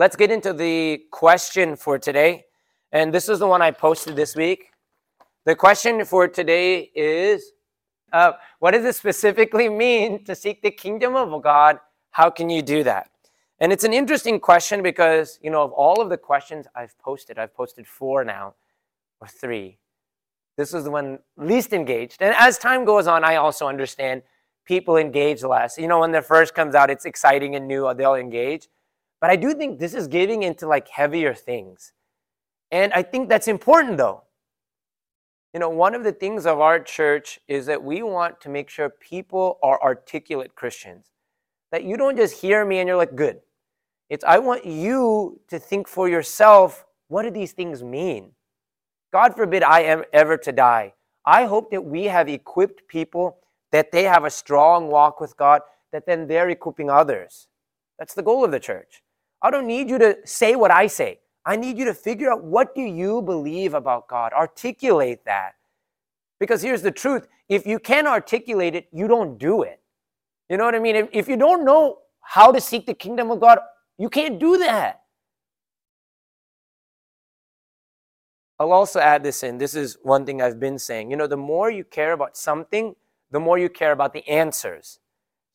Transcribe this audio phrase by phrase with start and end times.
[0.00, 2.46] let's get into the question for today.
[2.90, 4.70] And this is the one I posted this week.
[5.44, 7.52] The question for today is
[8.10, 11.80] uh, what does it specifically mean to seek the kingdom of God?
[12.12, 13.10] How can you do that?
[13.58, 17.38] And it's an interesting question because, you know, of all of the questions I've posted,
[17.38, 18.54] I've posted four now,
[19.20, 19.76] or three.
[20.56, 22.22] This is the one least engaged.
[22.22, 24.22] And as time goes on, I also understand
[24.64, 25.76] people engage less.
[25.76, 28.66] You know, when the first comes out, it's exciting and new, they'll engage.
[29.20, 31.92] But I do think this is getting into like heavier things.
[32.70, 34.22] And I think that's important though.
[35.52, 38.70] You know, one of the things of our church is that we want to make
[38.70, 41.10] sure people are articulate Christians.
[41.72, 43.40] That you don't just hear me and you're like, good.
[44.08, 48.32] It's I want you to think for yourself, what do these things mean?
[49.12, 50.94] God forbid I am ever to die.
[51.24, 53.38] I hope that we have equipped people
[53.72, 55.62] that they have a strong walk with God,
[55.92, 57.48] that then they're equipping others.
[57.98, 59.02] That's the goal of the church.
[59.42, 61.20] I don't need you to say what I say.
[61.46, 64.32] I need you to figure out what do you believe about God?
[64.32, 65.54] Articulate that.
[66.38, 69.80] Because here's the truth, if you can't articulate it, you don't do it.
[70.48, 70.96] You know what I mean?
[70.96, 73.58] If, if you don't know how to seek the kingdom of God,
[73.98, 75.02] you can't do that.
[78.58, 79.56] I'll also add this in.
[79.56, 81.10] This is one thing I've been saying.
[81.10, 82.94] You know, the more you care about something,
[83.30, 84.98] the more you care about the answers.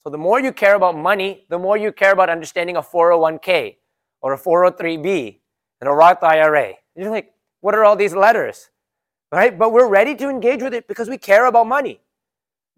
[0.05, 3.77] So the more you care about money, the more you care about understanding a 401k
[4.21, 5.39] or a 403b
[5.81, 6.75] and a Roth IRA.
[6.95, 8.69] You're like, what are all these letters?
[9.31, 9.57] Right?
[9.57, 11.99] But we're ready to engage with it because we care about money.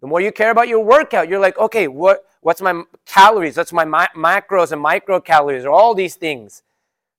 [0.00, 3.56] The more you care about your workout, you're like, okay, what What's my calories?
[3.56, 6.62] What's my ma- macros and micro calories or all these things.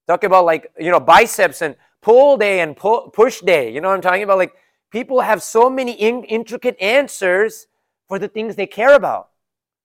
[0.07, 3.71] Talk about like, you know, biceps and pull day and pull, push day.
[3.71, 4.37] You know what I'm talking about?
[4.37, 4.53] Like
[4.91, 7.67] people have so many in- intricate answers
[8.07, 9.29] for the things they care about.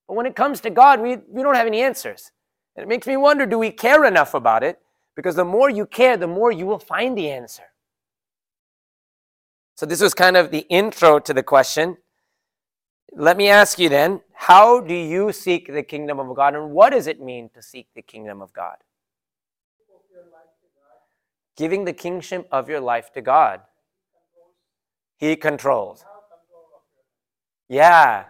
[0.07, 2.31] But when it comes to God, we, we don't have any answers.
[2.77, 4.81] And it makes me wonder, do we care enough about it?
[5.17, 7.65] Because the more you care, the more you will find the answer.
[9.77, 11.99] So this was kind of the intro to the question.
[13.13, 16.91] Let me ask you then, how do you seek the kingdom of God and what
[16.91, 18.77] does it mean to seek the kingdom of God?
[21.57, 23.61] Giving the kingship of your life to God.
[25.17, 26.05] He controls.
[27.69, 28.25] Yeah.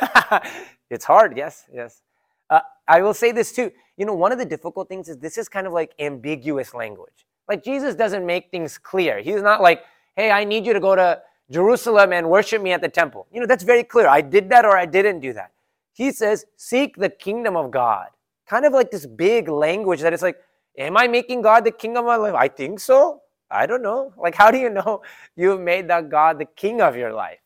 [0.90, 2.02] it's hard, yes, yes.
[2.50, 3.70] Uh, I will say this too.
[3.96, 7.26] You know, one of the difficult things is this is kind of like ambiguous language.
[7.48, 9.20] Like Jesus doesn't make things clear.
[9.20, 9.82] He's not like,
[10.16, 11.20] hey, I need you to go to
[11.50, 13.26] Jerusalem and worship me at the temple.
[13.32, 14.06] You know, that's very clear.
[14.06, 15.52] I did that or I didn't do that.
[15.92, 18.08] He says, seek the kingdom of God.
[18.46, 20.38] Kind of like this big language that it's like,
[20.78, 22.34] am I making God the king of my life?
[22.34, 23.22] I think so.
[23.50, 24.12] I don't know.
[24.16, 25.02] Like, how do you know
[25.36, 27.38] you've made that God the king of your life?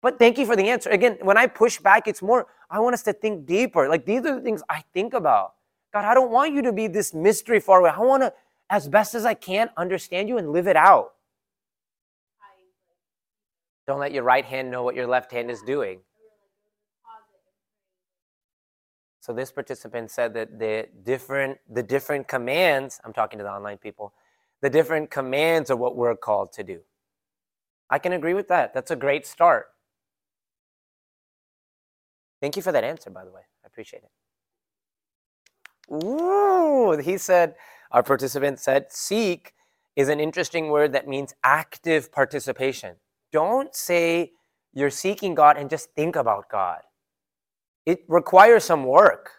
[0.00, 0.90] But thank you for the answer.
[0.90, 3.88] Again, when I push back, it's more, I want us to think deeper.
[3.88, 5.54] Like, these are the things I think about.
[5.92, 7.90] God, I don't want you to be this mystery far away.
[7.90, 8.32] I want to,
[8.70, 11.14] as best as I can, understand you and live it out.
[13.86, 16.00] Don't let your right hand know what your left hand is doing.
[19.20, 23.78] So this participant said that the different the different commands, I'm talking to the online
[23.78, 24.12] people,
[24.60, 26.80] the different commands are what we're called to do.
[27.90, 28.74] I can agree with that.
[28.74, 29.68] That's a great start.
[32.40, 33.42] Thank you for that answer, by the way.
[33.64, 34.10] I appreciate it.
[35.92, 37.54] Ooh, he said,
[37.90, 39.54] our participant said, seek
[39.96, 42.96] is an interesting word that means active participation.
[43.32, 44.32] Don't say
[44.72, 46.80] you're seeking God and just think about God.
[47.86, 49.30] It requires some work.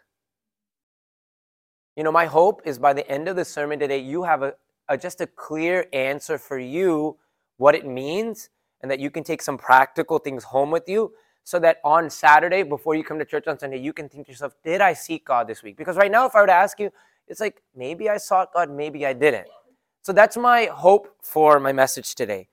[1.96, 4.56] You know, my hope is by the end of the sermon today, you have a,
[4.88, 7.18] a, just a clear answer for you
[7.58, 8.50] what it means
[8.82, 11.14] and that you can take some practical things home with you
[11.44, 14.32] so that on Saturday, before you come to church on Sunday, you can think to
[14.32, 15.78] yourself, did I seek God this week?
[15.78, 16.92] Because right now, if I were to ask you,
[17.28, 19.48] it's like, maybe I sought God, maybe I didn't.
[20.02, 22.48] So that's my hope for my message today.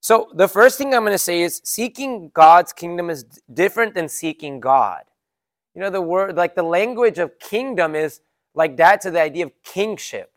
[0.00, 4.08] So the first thing I'm going to say is seeking God's kingdom is different than
[4.08, 5.02] seeking God.
[5.74, 8.20] You know, the word, like the language of kingdom is
[8.54, 10.32] like that to the idea of kingship.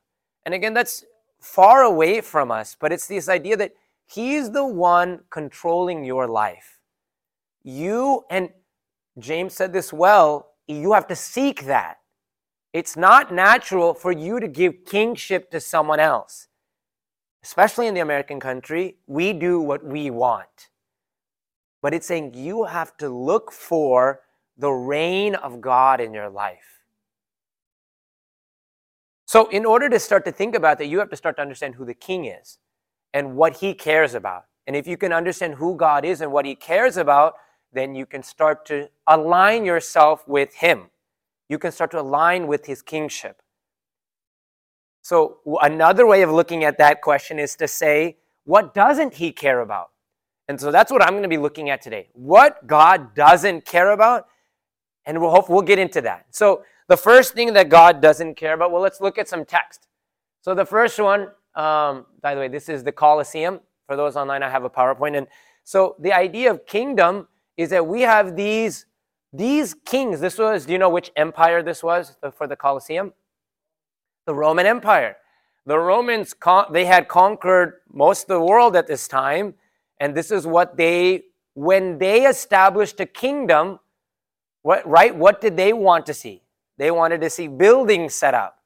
[0.46, 1.04] And again, that's
[1.40, 3.74] far away from us, but it's this idea that
[4.08, 6.75] He's the one controlling your life.
[7.66, 8.50] You, and
[9.20, 11.98] James said this well, you have to seek that.
[12.72, 16.48] It's not natural for you to give kingship to someone else
[17.46, 20.70] especially in the American country, we do what we want.
[21.80, 24.22] But it's saying you have to look for
[24.58, 26.82] the reign of God in your life.
[29.28, 31.76] So, in order to start to think about that, you have to start to understand
[31.76, 32.58] who the king is
[33.14, 34.46] and what he cares about.
[34.66, 37.36] And if you can understand who God is and what he cares about,
[37.76, 40.90] then you can start to align yourself with him.
[41.48, 43.40] you can start to align with his kingship.
[45.04, 49.60] So, another way of looking at that question is to say, what doesn't he care
[49.60, 49.92] about?
[50.48, 52.10] And so that's what I'm going to be looking at today.
[52.14, 54.26] What God doesn't care about,
[55.06, 56.26] and we'll hope we'll get into that.
[56.32, 59.88] So, the first thing that God doesn't care about, well, let's look at some text.
[60.42, 63.60] So, the first one, um, by the way, this is the Colosseum.
[63.86, 65.18] For those online, I have a PowerPoint.
[65.18, 65.28] And
[65.64, 67.28] so, the idea of kingdom
[67.58, 68.86] is that we have these
[69.38, 70.20] these kings.
[70.20, 73.14] This was, do you know which empire this was for the Colosseum?
[74.26, 75.18] The Roman Empire.
[75.66, 76.36] The Romans,
[76.72, 79.56] they had conquered most of the world at this time.
[80.00, 81.24] And this is what they,
[81.54, 83.80] when they established a kingdom,
[84.62, 85.16] what, right?
[85.16, 86.44] What did they want to see?
[86.78, 88.60] They wanted to see buildings set up.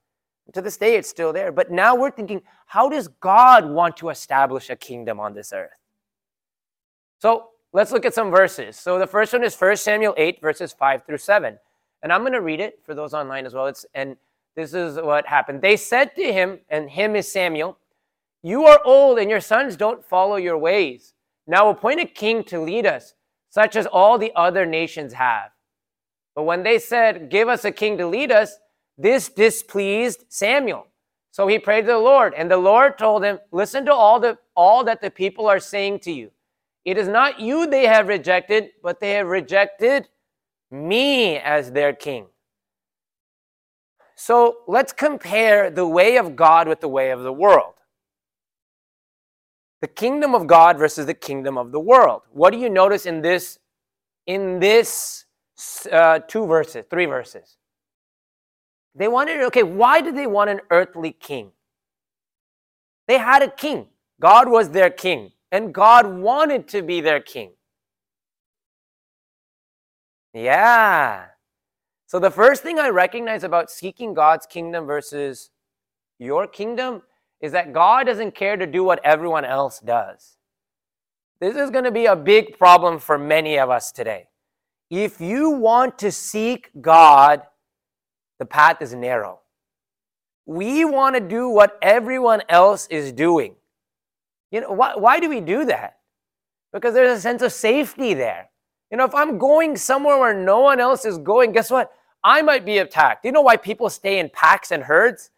[0.53, 1.51] To this day, it's still there.
[1.51, 5.77] But now we're thinking, how does God want to establish a kingdom on this earth?
[7.19, 8.77] So let's look at some verses.
[8.77, 11.57] So the first one is 1 Samuel 8, verses 5 through 7.
[12.01, 13.67] And I'm going to read it for those online as well.
[13.67, 14.15] It's, and
[14.55, 15.61] this is what happened.
[15.61, 17.77] They said to him, and him is Samuel,
[18.41, 21.13] You are old, and your sons don't follow your ways.
[21.47, 23.13] Now appoint a king to lead us,
[23.49, 25.51] such as all the other nations have.
[26.35, 28.57] But when they said, Give us a king to lead us,
[28.97, 30.87] this displeased Samuel.
[31.31, 34.37] So he prayed to the Lord, and the Lord told him, Listen to all, the,
[34.55, 36.31] all that the people are saying to you.
[36.89, 40.07] It is not you they have rejected, but they have rejected
[40.71, 42.25] me as their king.
[44.15, 47.75] So let's compare the way of God with the way of the world.
[49.81, 52.23] The kingdom of God versus the kingdom of the world.
[52.31, 53.59] What do you notice in this
[54.25, 55.25] in this
[55.91, 57.57] uh, two verses, three verses?
[58.95, 61.51] They wanted okay, why did they want an earthly king?
[63.07, 63.89] They had a king.
[64.19, 67.51] God was their king, and God wanted to be their king.
[70.33, 71.25] Yeah.
[72.05, 75.49] So the first thing I recognize about seeking God's kingdom versus
[76.19, 77.03] your kingdom
[77.41, 80.37] is that God doesn't care to do what everyone else does.
[81.39, 84.27] This is going to be a big problem for many of us today.
[84.89, 87.43] If you want to seek God,
[88.39, 89.39] the path is narrow.
[90.45, 93.55] We want to do what everyone else is doing.
[94.51, 95.97] You know, why, why do we do that?
[96.73, 98.49] Because there's a sense of safety there.
[98.91, 101.91] You know, if I'm going somewhere where no one else is going, guess what?
[102.23, 103.25] I might be attacked.
[103.25, 105.29] You know why people stay in packs and herds?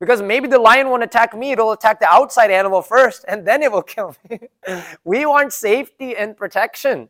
[0.00, 3.62] Because maybe the lion won't attack me, it'll attack the outside animal first, and then
[3.62, 4.40] it will kill me.
[5.04, 7.08] we want safety and protection.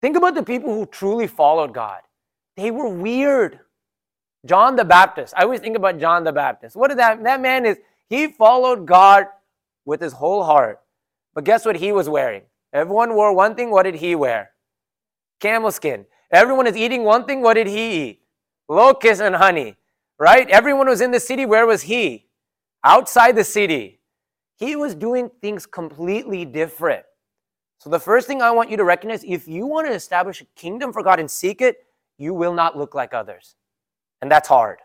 [0.00, 2.00] Think about the people who truly followed God.
[2.56, 3.60] They were weird.
[4.44, 5.34] John the Baptist.
[5.36, 6.74] I always think about John the Baptist.
[6.74, 7.22] What is that?
[7.22, 7.78] That man is,
[8.08, 9.26] he followed God
[9.84, 10.80] with his whole heart.
[11.34, 12.42] But guess what he was wearing?
[12.72, 13.70] Everyone wore one thing.
[13.70, 14.50] What did he wear?
[15.40, 16.06] Camel skin.
[16.30, 17.42] Everyone is eating one thing.
[17.42, 18.22] What did he eat?
[18.68, 19.76] Locusts and honey
[20.22, 20.48] right?
[20.50, 21.46] Everyone was in the city.
[21.46, 22.28] Where was he?
[22.84, 23.98] Outside the city.
[24.56, 27.04] He was doing things completely different.
[27.78, 30.44] So, the first thing I want you to recognize if you want to establish a
[30.54, 31.78] kingdom for God and seek it,
[32.18, 33.56] you will not look like others.
[34.20, 34.78] And that's hard.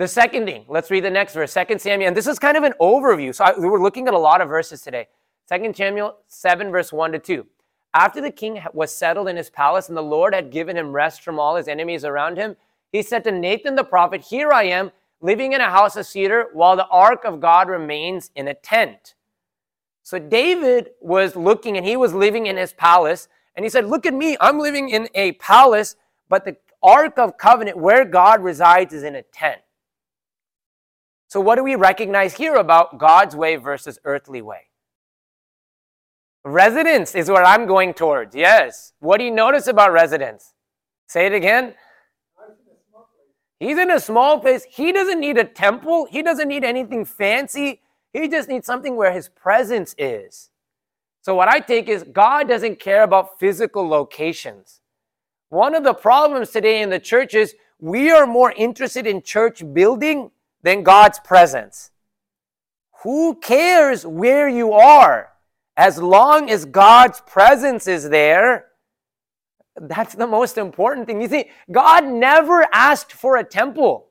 [0.00, 2.08] The second thing, let's read the next verse, 2 Samuel.
[2.08, 3.34] And this is kind of an overview.
[3.34, 5.08] So, I, we're looking at a lot of verses today.
[5.52, 7.46] 2 Samuel 7, verse 1 to 2.
[7.92, 11.20] After the king was settled in his palace and the Lord had given him rest
[11.20, 12.56] from all his enemies around him,
[12.90, 14.90] he said to Nathan the prophet, Here I am,
[15.20, 19.16] living in a house of cedar, while the ark of God remains in a tent.
[20.02, 23.28] So David was looking and he was living in his palace.
[23.54, 25.96] And he said, Look at me, I'm living in a palace,
[26.30, 29.60] but the ark of covenant where God resides is in a tent.
[31.30, 34.62] So, what do we recognize here about God's way versus earthly way?
[36.44, 38.34] Residence is where I'm going towards.
[38.34, 38.94] Yes.
[38.98, 40.54] What do you notice about residence?
[41.06, 41.74] Say it again.
[43.60, 44.66] He's in a small place.
[44.68, 46.08] He doesn't need a temple.
[46.10, 47.80] He doesn't need anything fancy.
[48.12, 50.50] He just needs something where his presence is.
[51.22, 54.80] So, what I take is God doesn't care about physical locations.
[55.50, 59.62] One of the problems today in the church is we are more interested in church
[59.72, 60.32] building
[60.62, 61.90] than God's presence.
[63.02, 65.30] Who cares where you are?
[65.76, 68.66] As long as God's presence is there,
[69.76, 71.22] that's the most important thing.
[71.22, 74.08] You see, God never asked for a temple.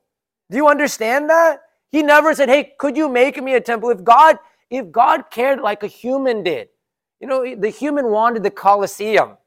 [0.50, 1.62] Do you understand that?
[1.92, 4.40] He never said, "Hey, could you make me a temple?" If God,
[4.70, 6.70] if God cared like a human did,
[7.20, 9.38] you know, the human wanted the Colosseum.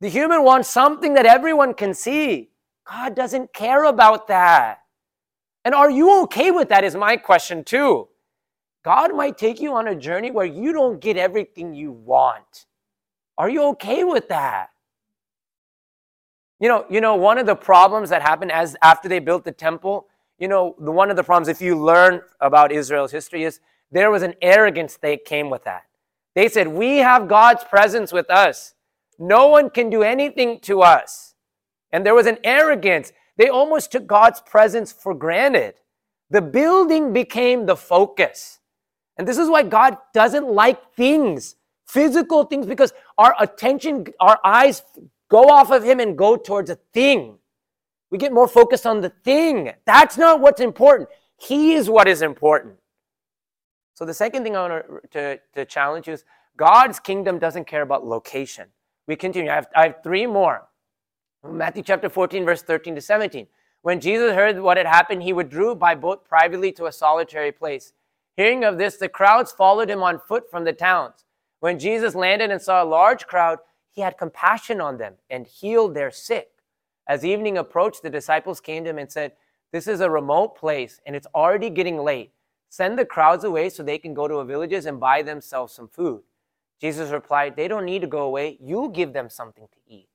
[0.00, 2.52] The human wants something that everyone can see.
[2.86, 4.84] God doesn't care about that.
[5.64, 6.84] And are you okay with that?
[6.84, 8.08] Is my question too.
[8.84, 12.66] God might take you on a journey where you don't get everything you want.
[13.36, 14.70] Are you okay with that?
[16.60, 19.52] You know, you know, one of the problems that happened as after they built the
[19.52, 23.60] temple, you know, the one of the problems, if you learn about Israel's history, is
[23.92, 25.84] there was an arrogance that came with that.
[26.34, 28.74] They said, We have God's presence with us.
[29.18, 31.34] No one can do anything to us.
[31.92, 33.12] And there was an arrogance.
[33.38, 35.74] They almost took God's presence for granted.
[36.28, 38.58] The building became the focus.
[39.16, 44.82] And this is why God doesn't like things, physical things, because our attention, our eyes
[45.30, 47.38] go off of Him and go towards a thing.
[48.10, 49.72] We get more focused on the thing.
[49.86, 51.08] That's not what's important.
[51.36, 52.76] He is what is important.
[53.94, 56.24] So the second thing I want to, to challenge you is
[56.56, 58.68] God's kingdom doesn't care about location.
[59.06, 59.50] We continue.
[59.50, 60.67] I have, I have three more.
[61.50, 63.46] Matthew chapter 14, verse 13 to 17.
[63.82, 67.92] When Jesus heard what had happened, he withdrew by boat privately to a solitary place.
[68.36, 71.24] Hearing of this, the crowds followed him on foot from the towns.
[71.60, 73.58] When Jesus landed and saw a large crowd,
[73.90, 76.50] he had compassion on them and healed their sick.
[77.06, 79.32] As evening approached, the disciples came to him and said,
[79.72, 82.32] This is a remote place and it's already getting late.
[82.68, 85.88] Send the crowds away so they can go to the villages and buy themselves some
[85.88, 86.22] food.
[86.80, 88.58] Jesus replied, They don't need to go away.
[88.60, 90.08] You give them something to eat.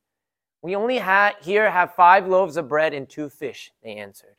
[0.64, 4.38] We only ha- here have five loaves of bread and two fish, they answered.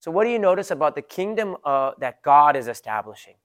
[0.00, 3.36] So, what do you notice about the kingdom uh, that God is establishing?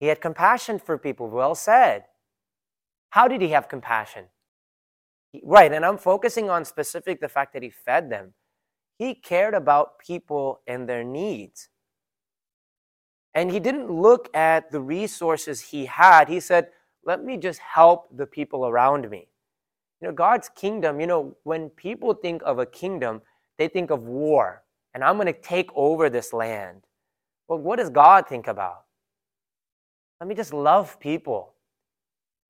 [0.00, 1.30] He had compassion for people.
[1.30, 2.04] Well said.
[3.10, 4.26] How did he have compassion?
[5.30, 8.34] He, right, and I'm focusing on specific the fact that he fed them.
[8.98, 11.68] He cared about people and their needs.
[13.34, 16.28] And he didn't look at the resources he had.
[16.28, 16.68] He said,
[17.06, 19.28] let me just help the people around me.
[20.00, 23.22] You know, God's kingdom, you know, when people think of a kingdom,
[23.56, 26.82] they think of war, and I'm going to take over this land.
[27.48, 28.84] Well, what does God think about?
[30.20, 31.54] Let me just love people.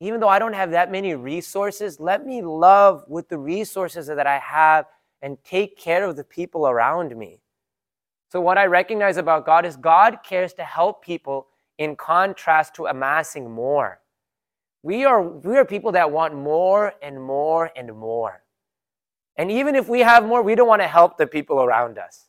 [0.01, 4.27] Even though I don't have that many resources, let me love with the resources that
[4.27, 4.87] I have
[5.23, 7.41] and take care of the people around me.
[8.31, 11.47] So, what I recognize about God is God cares to help people
[11.79, 14.01] in contrast to amassing more.
[14.87, 18.45] We are, we are people that want more and more and more.
[19.35, 22.29] And even if we have more, we don't want to help the people around us.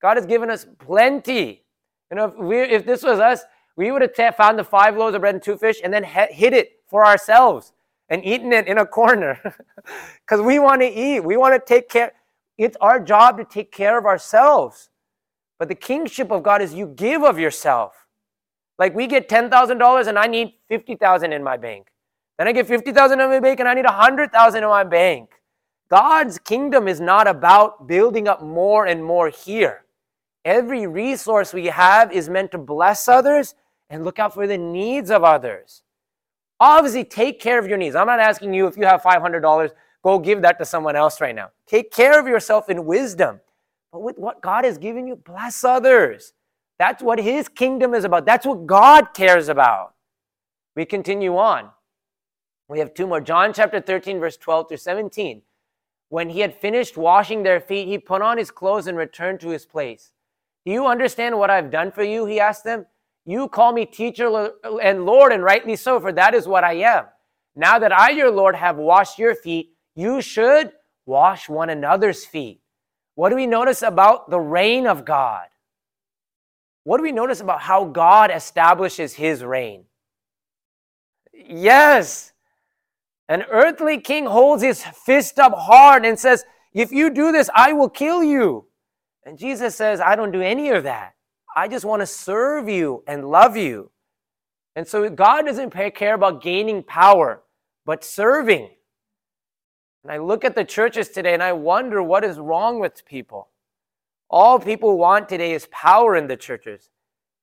[0.00, 1.64] God has given us plenty.
[2.12, 3.40] You know, if, we, if this was us,
[3.74, 6.52] we would have found the five loaves of bread and two fish and then hid
[6.52, 7.72] it for ourselves
[8.08, 9.40] and eaten it in a corner
[10.24, 11.24] because we want to eat.
[11.24, 12.12] We want to take care.
[12.56, 14.88] It's our job to take care of ourselves.
[15.58, 18.06] But the kingship of God is you give of yourself.
[18.78, 21.88] Like we get $10,000 and I need 50,000 in my bank.
[22.38, 25.30] Then I get 50,000 in my bank and I need 100,000 in my bank.
[25.90, 29.84] God's kingdom is not about building up more and more here.
[30.44, 33.54] Every resource we have is meant to bless others
[33.90, 35.82] and look out for the needs of others.
[36.60, 37.96] Obviously, take care of your needs.
[37.96, 39.70] I'm not asking you if you have $500,
[40.02, 41.50] go give that to someone else right now.
[41.66, 43.40] Take care of yourself in wisdom.
[43.92, 46.34] But with what God has given you, bless others.
[46.78, 48.26] That's what His kingdom is about.
[48.26, 49.94] That's what God cares about.
[50.76, 51.70] We continue on.
[52.68, 53.20] We have two more.
[53.20, 55.42] John chapter 13, verse 12 through 17.
[56.10, 59.48] When he had finished washing their feet, he put on his clothes and returned to
[59.48, 60.12] his place.
[60.64, 62.26] Do you understand what I've done for you?
[62.26, 62.86] He asked them.
[63.26, 64.50] You call me teacher
[64.82, 67.04] and Lord, and rightly so, for that is what I am.
[67.56, 70.72] Now that I, your Lord, have washed your feet, you should
[71.04, 72.60] wash one another's feet.
[73.16, 75.46] What do we notice about the reign of God?
[76.88, 79.84] What do we notice about how God establishes his reign?
[81.34, 82.32] Yes,
[83.28, 87.74] an earthly king holds his fist up hard and says, If you do this, I
[87.74, 88.68] will kill you.
[89.26, 91.12] And Jesus says, I don't do any of that.
[91.54, 93.90] I just want to serve you and love you.
[94.74, 97.42] And so God doesn't care about gaining power,
[97.84, 98.70] but serving.
[100.04, 103.50] And I look at the churches today and I wonder what is wrong with people.
[104.30, 106.90] All people want today is power in the churches.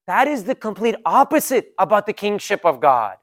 [0.08, 3.18] That is the complete opposite about the kingship of God.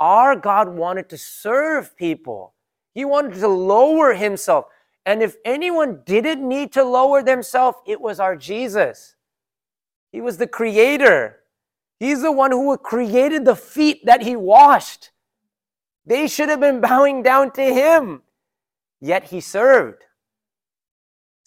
[0.00, 2.54] Our God wanted to serve people,
[2.94, 4.66] He wanted to lower Himself.
[5.04, 9.16] And if anyone didn't need to lower themselves, it was our Jesus.
[10.12, 11.40] He was the creator.
[11.98, 15.10] He's the one who created the feet that he washed.
[16.06, 18.22] They should have been bowing down to him,
[19.00, 20.04] yet he served.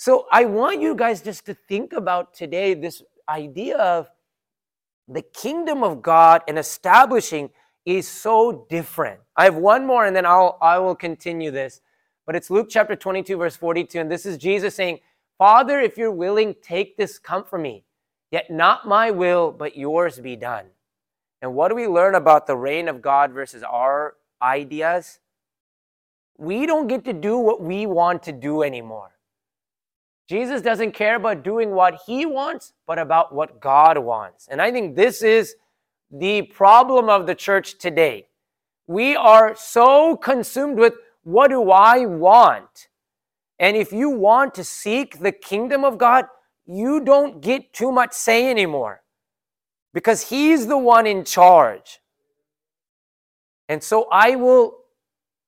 [0.01, 4.09] So I want you guys just to think about today this idea of
[5.07, 7.51] the kingdom of God and establishing
[7.85, 9.19] is so different.
[9.35, 11.81] I have one more and then I'll I will continue this.
[12.25, 15.01] But it's Luke chapter 22 verse 42 and this is Jesus saying,
[15.37, 17.85] "Father, if you're willing, take this cup from me.
[18.31, 20.65] Yet not my will, but yours be done."
[21.43, 25.19] And what do we learn about the reign of God versus our ideas?
[26.41, 29.10] we don't get to do what we want to do anymore.
[30.31, 34.47] Jesus doesn't care about doing what he wants, but about what God wants.
[34.47, 35.57] And I think this is
[36.09, 38.27] the problem of the church today.
[38.87, 42.87] We are so consumed with what do I want?
[43.59, 46.27] And if you want to seek the kingdom of God,
[46.65, 49.03] you don't get too much say anymore
[49.93, 51.99] because he's the one in charge.
[53.67, 54.77] And so I will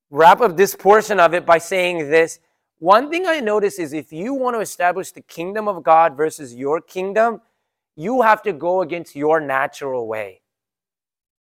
[0.10, 2.40] wrap up this portion of it by saying this.
[2.84, 6.54] One thing I notice is if you want to establish the kingdom of God versus
[6.54, 7.40] your kingdom,
[7.96, 10.42] you have to go against your natural way.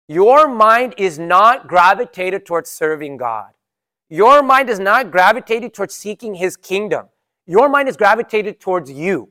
[0.08, 3.48] Your mind is not gravitated towards serving God.
[4.10, 7.06] Your mind is not gravitated towards seeking his kingdom.
[7.46, 9.30] Your mind is gravitated towards you.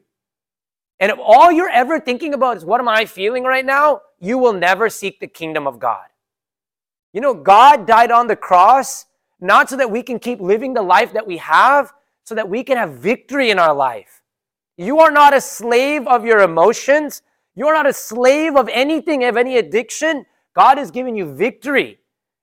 [1.00, 4.40] And if all you're ever thinking about is what am I feeling right now, you
[4.40, 6.08] will never seek the kingdom of God.
[7.14, 9.06] You know, God died on the cross
[9.42, 11.92] not so that we can keep living the life that we have,
[12.24, 14.22] so that we can have victory in our life.
[14.78, 17.24] You are not a slave of your emotions.
[17.56, 20.26] You are not a slave of anything, of any addiction.
[20.56, 22.00] God has given you victory,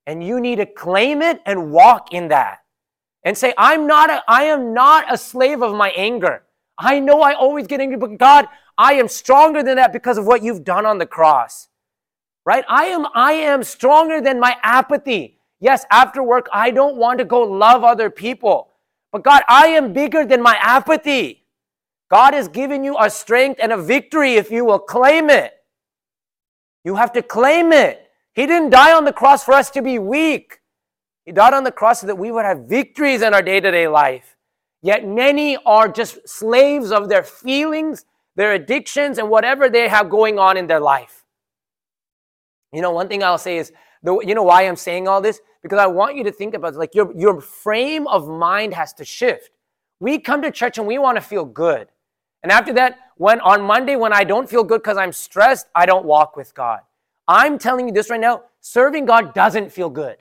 [0.07, 2.59] and you need to claim it and walk in that.
[3.25, 6.43] And say, I'm not a, I am not a slave of my anger.
[6.79, 10.27] I know I always get angry, but God, I am stronger than that because of
[10.27, 11.69] what you've done on the cross.
[12.47, 12.65] Right?
[12.69, 15.38] I am I am stronger than my apathy.
[15.61, 18.71] Yes, after work I don't want to go love other people.
[19.13, 21.45] But God, I am bigger than my apathy.
[22.11, 25.55] God has given you a strength and a victory if you will claim it.
[26.85, 28.11] You have to claim it.
[28.35, 30.61] He didn't die on the cross for us to be weak.
[31.27, 33.71] He died on the cross so that we would have victories in our day to
[33.71, 34.37] day life.
[34.81, 38.05] Yet many are just slaves of their feelings,
[38.37, 41.25] their addictions, and whatever they have going on in their life.
[42.73, 45.41] You know, one thing I'll say is, the, you know why I'm saying all this?
[45.63, 46.75] Because I want you to think about.
[46.75, 49.51] Like your, your frame of mind has to shift.
[50.01, 51.89] We come to church and we want to feel good.
[52.43, 55.87] And after that, when on Monday, when I don't feel good because I'm stressed, I
[55.87, 56.81] don't walk with God.
[57.27, 60.17] I'm telling you this right now serving God doesn't feel good.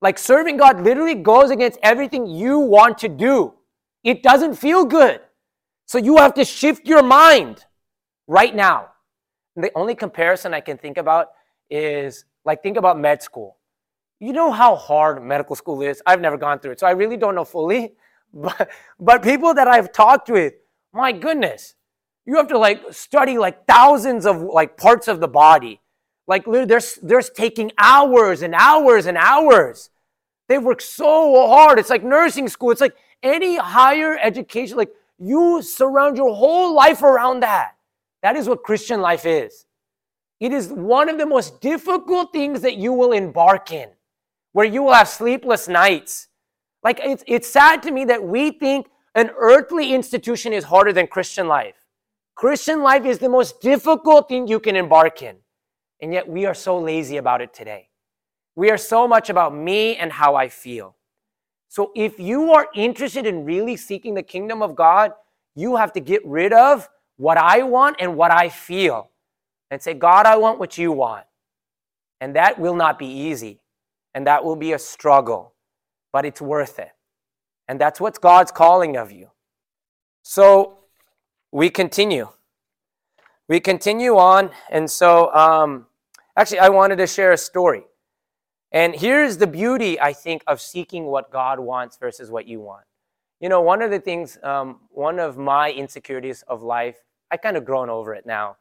[0.00, 3.54] Like serving God literally goes against everything you want to do.
[4.04, 5.20] It doesn't feel good.
[5.86, 7.64] So you have to shift your mind
[8.26, 8.88] right now.
[9.56, 11.30] And the only comparison I can think about
[11.70, 13.56] is like think about med school.
[14.18, 16.02] You know how hard medical school is?
[16.04, 17.94] I've never gone through it, so I really don't know fully.
[18.30, 18.68] But
[19.00, 20.52] but people that I've talked with,
[20.92, 21.74] my goodness,
[22.26, 25.80] you have to like study like thousands of like parts of the body
[26.28, 29.88] like there's there's taking hours and hours and hours.
[30.46, 31.78] They work so hard.
[31.78, 32.70] It's like nursing school.
[32.70, 34.76] It's like any higher education.
[34.76, 37.76] Like you surround your whole life around that.
[38.22, 39.64] That is what Christian life is.
[40.40, 43.88] It is one of the most difficult things that you will embark in,
[44.52, 46.28] where you will have sleepless nights.
[46.84, 51.08] Like it's, it's sad to me that we think an earthly institution is harder than
[51.08, 51.74] Christian life.
[52.36, 55.36] Christian life is the most difficult thing you can embark in.
[56.00, 57.88] And yet we are so lazy about it today.
[58.54, 60.94] We are so much about me and how I feel.
[61.66, 65.12] So if you are interested in really seeking the kingdom of God,
[65.56, 69.10] you have to get rid of what I want and what I feel
[69.70, 71.24] and say, God, I want what you want.
[72.20, 73.60] And that will not be easy.
[74.14, 75.54] And that will be a struggle,
[76.12, 76.90] but it's worth it.
[77.68, 79.30] And that's what God's calling of you.
[80.22, 80.78] So
[81.52, 82.28] we continue.
[83.48, 84.50] We continue on.
[84.70, 85.86] And so, um,
[86.38, 87.82] Actually, I wanted to share a story.
[88.70, 92.84] And here's the beauty, I think, of seeking what God wants versus what you want.
[93.40, 96.94] You know, one of the things, um, one of my insecurities of life,
[97.32, 98.56] I kind of grown over it now.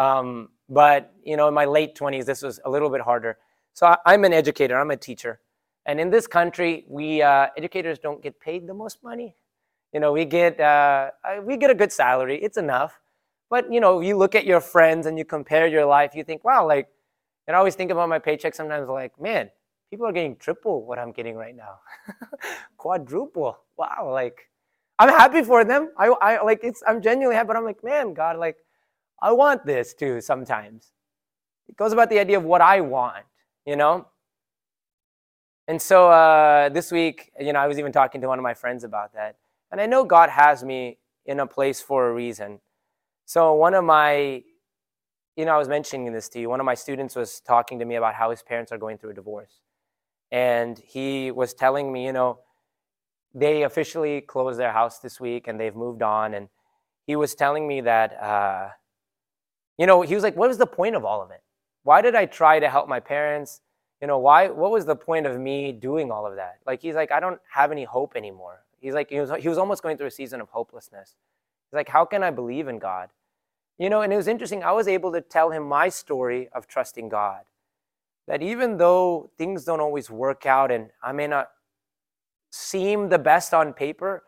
[0.00, 3.36] Um, but, you know, in my late 20s, this was a little bit harder.
[3.74, 5.40] So I, am an educator, I'm a teacher.
[5.84, 9.36] And in this country, we uh, educators don't get paid the most money.
[9.92, 11.10] You know, we get, uh,
[11.42, 12.98] we get a good salary, it's enough.
[13.50, 16.44] But, you know, you look at your friends and you compare your life, you think,
[16.44, 16.88] wow, like,
[17.46, 19.50] and I always think about my paycheck sometimes like, man,
[19.90, 21.80] people are getting triple what I'm getting right now.
[22.76, 23.58] Quadruple.
[23.76, 24.48] Wow, like
[24.98, 25.90] I'm happy for them.
[25.98, 28.56] I, I like it's I'm genuinely happy, but I'm like, man, God, like
[29.22, 30.92] I want this too sometimes.
[31.68, 33.24] It goes about the idea of what I want,
[33.66, 34.06] you know?
[35.68, 38.54] And so uh, this week, you know, I was even talking to one of my
[38.54, 39.36] friends about that.
[39.70, 42.60] And I know God has me in a place for a reason.
[43.24, 44.42] So one of my
[45.36, 46.50] you know, I was mentioning this to you.
[46.50, 49.12] One of my students was talking to me about how his parents are going through
[49.12, 49.60] a divorce.
[50.30, 52.40] And he was telling me, you know,
[53.32, 56.34] they officially closed their house this week and they've moved on.
[56.34, 56.48] And
[57.06, 58.68] he was telling me that, uh,
[59.80, 61.42] you know, he was like, what was the point of all of it?
[61.84, 63.62] Why did I try to help my parents?
[64.02, 64.48] You know, why?
[64.48, 66.58] What was the point of me doing all of that?
[66.66, 68.60] Like, he's like, I don't have any hope anymore.
[68.78, 71.16] He's like, he was, he was almost going through a season of hopelessness.
[71.70, 73.08] He's like, how can I believe in God?
[73.78, 74.62] You know, and it was interesting.
[74.62, 77.44] I was able to tell him my story of trusting God.
[78.28, 81.48] That even though things don't always work out and I may not
[82.50, 84.24] seem the best on paper,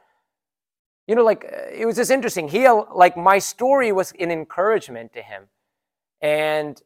[1.06, 2.48] you know, like uh, it was just interesting.
[2.48, 5.44] He, uh, like, my story was an encouragement to him.
[6.20, 6.80] And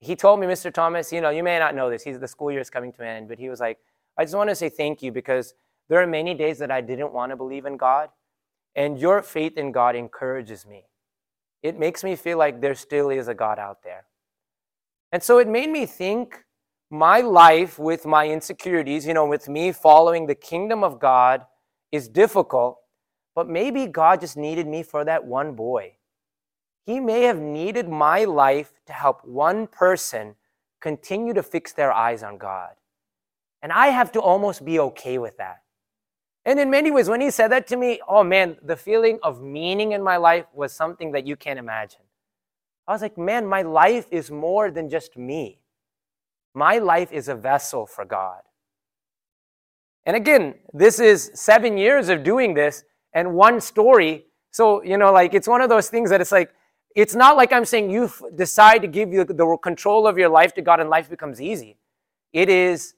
[0.00, 0.72] he told me, Mr.
[0.72, 2.02] Thomas, you know, you may not know this.
[2.02, 3.78] He's the school year is coming to an end, but he was like,
[4.18, 5.54] I just want to say thank you because
[5.88, 8.10] there are many days that I didn't want to believe in God,
[8.74, 10.84] and your faith in God encourages me.
[11.62, 14.04] It makes me feel like there still is a God out there.
[15.12, 16.44] And so it made me think
[16.90, 21.46] my life with my insecurities, you know, with me following the kingdom of God
[21.90, 22.78] is difficult,
[23.34, 25.96] but maybe God just needed me for that one boy.
[26.86, 30.36] He may have needed my life to help one person
[30.80, 32.72] continue to fix their eyes on God.
[33.62, 35.62] And I have to almost be okay with that.
[36.44, 39.42] And in many ways, when he said that to me, oh man, the feeling of
[39.42, 42.02] meaning in my life was something that you can't imagine.
[42.86, 45.60] I was like, man, my life is more than just me.
[46.52, 48.42] My life is a vessel for God.
[50.04, 54.26] And again, this is seven years of doing this and one story.
[54.50, 56.50] So, you know, like it's one of those things that it's like,
[56.94, 60.54] it's not like I'm saying you decide to give you the control of your life
[60.54, 61.78] to God and life becomes easy.
[62.32, 62.94] It is,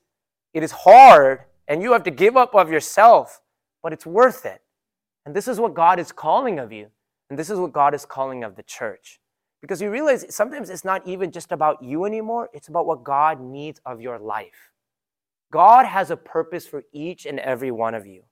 [0.52, 3.40] it is hard and you have to give up of yourself,
[3.82, 4.62] but it's worth it.
[5.24, 6.88] And this is what God is calling of you.
[7.30, 9.20] And this is what God is calling of the church.
[9.60, 13.40] Because you realize sometimes it's not even just about you anymore, it's about what God
[13.40, 14.70] needs of your life.
[15.50, 18.22] God has a purpose for each and every one of you.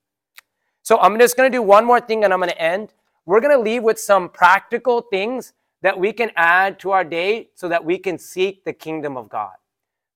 [0.84, 2.92] So I'm just going to do one more thing and I'm going to end
[3.26, 7.48] we're going to leave with some practical things that we can add to our day
[7.54, 9.54] so that we can seek the kingdom of God.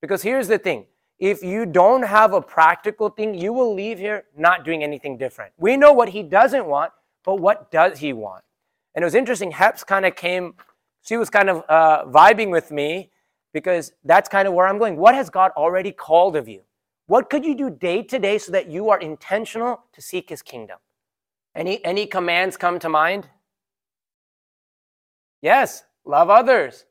[0.01, 0.87] Because here's the thing
[1.19, 5.53] if you don't have a practical thing, you will leave here not doing anything different.
[5.59, 6.93] We know what he doesn't want,
[7.25, 8.45] but what does he want?
[8.95, 10.55] And it was interesting, Heps kind of came,
[11.03, 13.11] she was kind of uh, vibing with me
[13.53, 14.97] because that's kind of where I'm going.
[14.97, 16.63] What has God already called of you?
[17.09, 20.43] What could you do day to day so that you are intentional to seek his
[20.43, 20.79] kingdom?
[21.55, 23.29] Any, any commands come to mind?
[25.41, 26.85] Yes, love others.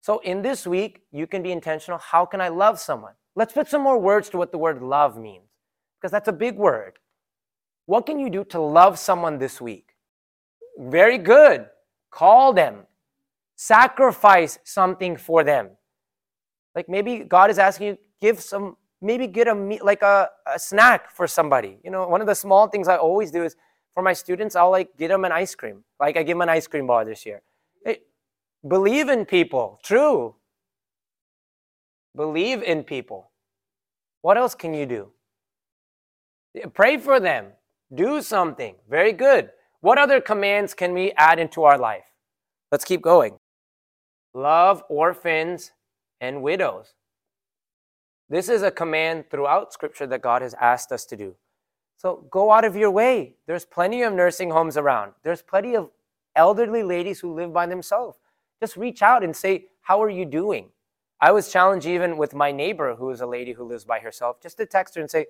[0.00, 1.98] So in this week, you can be intentional.
[1.98, 3.12] How can I love someone?
[3.36, 5.44] Let's put some more words to what the word love means,
[6.00, 6.98] because that's a big word.
[7.86, 9.94] What can you do to love someone this week?
[10.78, 11.66] Very good.
[12.10, 12.86] Call them.
[13.54, 15.70] Sacrifice something for them.
[16.74, 21.10] Like maybe God is asking you, give some, maybe get a like a, a snack
[21.10, 21.78] for somebody.
[21.84, 23.56] You know, one of the small things I always do is
[23.94, 25.84] for my students, I'll like get them an ice cream.
[25.98, 27.42] Like I give them an ice cream bar this year.
[27.84, 27.98] Hey,
[28.66, 29.80] believe in people.
[29.82, 30.34] True.
[32.14, 33.30] Believe in people.
[34.22, 35.08] What else can you do?
[36.74, 37.46] Pray for them.
[37.94, 38.74] Do something.
[38.88, 39.50] Very good.
[39.80, 42.04] What other commands can we add into our life?
[42.72, 43.38] Let's keep going.
[44.34, 45.72] Love orphans
[46.20, 46.94] and widows.
[48.28, 51.34] This is a command throughout Scripture that God has asked us to do.
[51.96, 53.36] So go out of your way.
[53.46, 55.12] There's plenty of nursing homes around.
[55.22, 55.90] There's plenty of
[56.36, 58.18] elderly ladies who live by themselves.
[58.60, 60.68] Just reach out and say, How are you doing?
[61.20, 64.40] I was challenged even with my neighbor, who is a lady who lives by herself,
[64.40, 65.26] just to text her and say,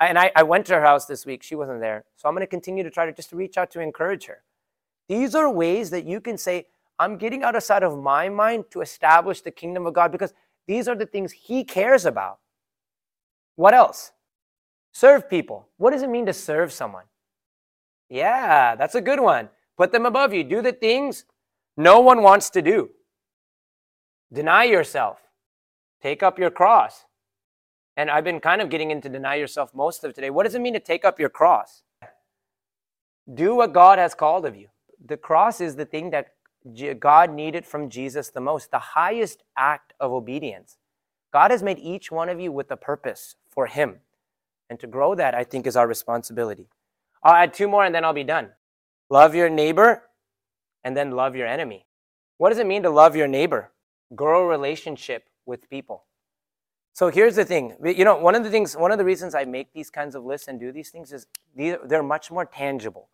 [0.00, 1.42] and I, I went to her house this week.
[1.42, 2.04] She wasn't there.
[2.16, 4.42] So I'm going to continue to try to just reach out to encourage her.
[5.08, 6.66] These are ways that you can say,
[6.98, 10.32] I'm getting outside of my mind to establish the kingdom of God because
[10.66, 12.38] these are the things He cares about.
[13.56, 14.12] What else?
[14.92, 15.68] Serve people.
[15.76, 17.04] What does it mean to serve someone?
[18.08, 19.48] Yeah, that's a good one.
[19.76, 20.44] Put them above you.
[20.44, 21.24] Do the things
[21.76, 22.90] no one wants to do.
[24.32, 25.20] Deny yourself.
[26.02, 27.04] Take up your cross.
[27.96, 30.30] And I've been kind of getting into deny yourself most of today.
[30.30, 31.82] What does it mean to take up your cross?
[33.32, 34.68] Do what God has called of you.
[35.04, 36.28] The cross is the thing that
[36.98, 40.76] God needed from Jesus the most, the highest act of obedience.
[41.32, 44.00] God has made each one of you with a purpose for Him.
[44.68, 46.68] And to grow that, I think, is our responsibility.
[47.22, 48.50] I'll add two more and then I'll be done.
[49.10, 50.02] Love your neighbor
[50.84, 51.86] and then love your enemy.
[52.38, 53.70] What does it mean to love your neighbor?
[54.14, 56.04] Grow relationship with people.
[56.94, 57.76] So here's the thing.
[57.82, 60.24] You know, one of the things, one of the reasons I make these kinds of
[60.24, 63.08] lists and do these things is they're much more tangible.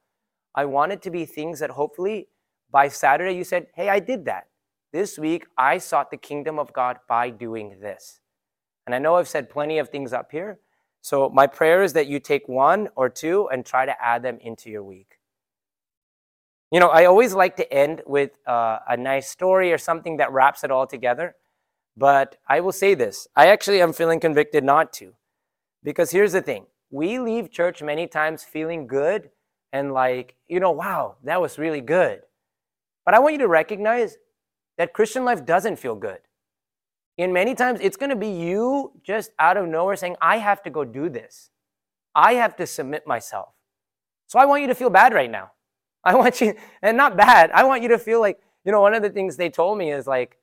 [0.54, 2.28] I want it to be things that hopefully
[2.70, 4.48] by Saturday you said, hey, I did that.
[4.92, 8.20] This week I sought the kingdom of God by doing this.
[8.86, 10.60] And I know I've said plenty of things up here,
[11.02, 14.38] so my prayer is that you take one or two and try to add them
[14.40, 15.18] into your week.
[16.70, 20.32] You know, I always like to end with uh, a nice story or something that
[20.32, 21.34] wraps it all together.
[21.96, 25.14] But I will say this I actually am feeling convicted not to.
[25.82, 29.30] Because here's the thing we leave church many times feeling good
[29.72, 32.22] and like, you know, wow, that was really good.
[33.04, 34.18] But I want you to recognize
[34.78, 36.18] that Christian life doesn't feel good.
[37.18, 40.62] In many times, it's going to be you just out of nowhere saying, I have
[40.62, 41.50] to go do this.
[42.14, 43.48] I have to submit myself.
[44.28, 45.50] So I want you to feel bad right now.
[46.04, 48.94] I want you, and not bad, I want you to feel like, you know, one
[48.94, 50.38] of the things they told me is like,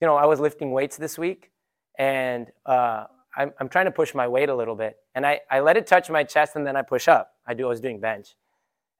[0.00, 1.50] you know, I was lifting weights this week
[1.98, 3.04] and uh,
[3.36, 4.96] I'm, I'm trying to push my weight a little bit.
[5.14, 7.34] And I, I let it touch my chest and then I push up.
[7.46, 8.34] I do, I was doing bench.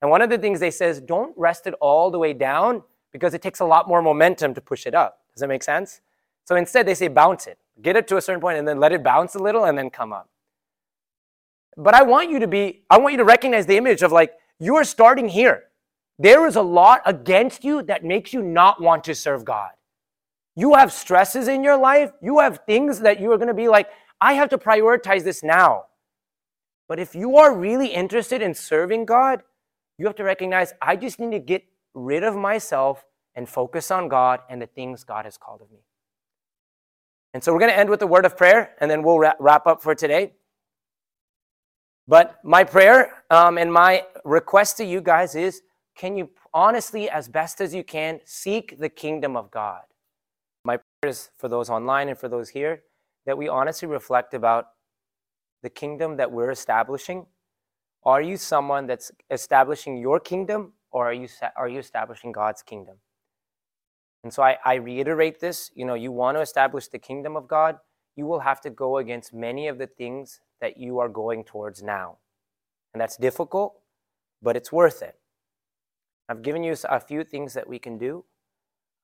[0.02, 3.34] And one of the things they says, don't rest it all the way down because
[3.34, 5.20] it takes a lot more momentum to push it up.
[5.34, 6.00] Does that make sense?
[6.44, 7.58] So instead, they say bounce it.
[7.80, 9.90] Get it to a certain point and then let it bounce a little and then
[9.90, 10.28] come up.
[11.76, 14.32] But I want you to be, I want you to recognize the image of like,
[14.58, 15.64] you are starting here.
[16.18, 19.70] There is a lot against you that makes you not want to serve God.
[20.54, 22.12] You have stresses in your life.
[22.20, 23.88] You have things that you are going to be like,
[24.20, 25.86] I have to prioritize this now.
[26.88, 29.42] But if you are really interested in serving God,
[29.98, 34.08] you have to recognize I just need to get rid of myself and focus on
[34.08, 35.80] God and the things God has called of me.
[37.34, 39.66] And so we're going to end with a word of prayer and then we'll wrap
[39.66, 40.32] up for today.
[42.06, 45.62] But my prayer um, and my request to you guys is
[45.96, 49.82] can you honestly, as best as you can, seek the kingdom of God?
[50.64, 52.82] My prayer is for those online and for those here
[53.26, 54.66] that we honestly reflect about
[55.62, 57.26] the kingdom that we're establishing.
[58.04, 62.96] Are you someone that's establishing your kingdom or are you, are you establishing God's kingdom?
[64.24, 67.48] And so I, I reiterate this you know, you want to establish the kingdom of
[67.48, 67.78] God,
[68.16, 71.82] you will have to go against many of the things that you are going towards
[71.82, 72.18] now.
[72.94, 73.80] And that's difficult,
[74.42, 75.16] but it's worth it.
[76.28, 78.24] I've given you a few things that we can do.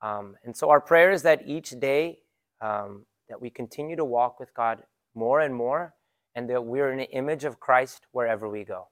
[0.02, 2.20] Um, and so our prayer is that each day
[2.60, 4.82] um, that we continue to walk with God
[5.14, 5.94] more and more
[6.34, 8.88] and that we're an image of Christ wherever we go.